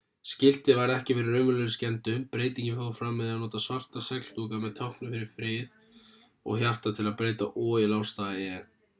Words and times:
skiltið 0.27 0.77
varð 0.77 0.91
ekki 0.93 1.15
fyrir 1.15 1.33
raunverulegum 1.35 1.73
skemmdum 1.73 2.23
breytingin 2.31 2.79
fór 2.79 2.95
fram 2.99 3.11
með 3.19 3.27
því 3.29 3.33
að 3.33 3.43
nota 3.43 3.61
svarta 3.65 4.01
segldúka 4.05 4.61
með 4.63 4.73
táknum 4.79 5.11
fyrir 5.15 5.29
frið 5.33 5.75
og 6.53 6.57
hjarta 6.63 6.95
til 7.01 7.05
að 7.11 7.19
breyta 7.21 7.51
o 7.65 7.69
í 7.83 7.85
lágstafa 7.93 8.49
e 8.55 8.59